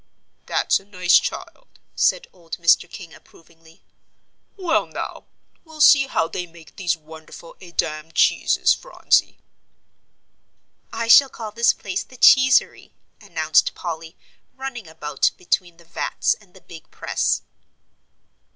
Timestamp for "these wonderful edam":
6.75-8.11